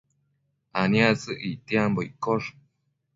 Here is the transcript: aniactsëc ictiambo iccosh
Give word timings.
aniactsëc 0.81 1.39
ictiambo 1.51 1.99
iccosh 2.09 2.49